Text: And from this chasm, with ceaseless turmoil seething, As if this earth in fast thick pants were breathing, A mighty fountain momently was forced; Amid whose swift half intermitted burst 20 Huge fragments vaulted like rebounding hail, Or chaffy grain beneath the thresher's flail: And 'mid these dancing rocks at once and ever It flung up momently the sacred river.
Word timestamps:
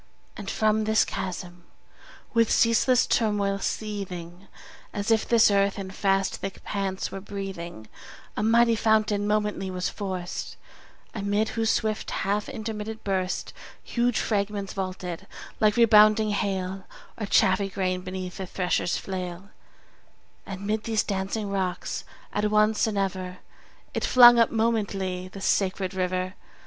And 0.35 0.49
from 0.49 0.85
this 0.85 1.05
chasm, 1.05 1.63
with 2.33 2.49
ceaseless 2.49 3.05
turmoil 3.05 3.59
seething, 3.59 4.47
As 4.93 5.11
if 5.11 5.27
this 5.27 5.51
earth 5.51 5.77
in 5.77 5.91
fast 5.91 6.37
thick 6.37 6.63
pants 6.63 7.11
were 7.11 7.21
breathing, 7.21 7.87
A 8.35 8.41
mighty 8.41 8.75
fountain 8.75 9.27
momently 9.27 9.69
was 9.69 9.89
forced; 9.89 10.57
Amid 11.13 11.49
whose 11.49 11.69
swift 11.69 12.09
half 12.09 12.49
intermitted 12.49 13.03
burst 13.03 13.53
20 13.85 13.93
Huge 13.93 14.19
fragments 14.19 14.73
vaulted 14.73 15.27
like 15.59 15.75
rebounding 15.77 16.31
hail, 16.31 16.87
Or 17.19 17.27
chaffy 17.27 17.69
grain 17.69 18.01
beneath 18.01 18.37
the 18.37 18.47
thresher's 18.47 18.97
flail: 18.97 19.49
And 20.47 20.65
'mid 20.65 20.85
these 20.85 21.03
dancing 21.03 21.51
rocks 21.51 22.05
at 22.33 22.49
once 22.49 22.87
and 22.87 22.97
ever 22.97 23.37
It 23.93 24.03
flung 24.03 24.39
up 24.39 24.49
momently 24.49 25.27
the 25.27 25.41
sacred 25.41 25.93
river. 25.93 26.33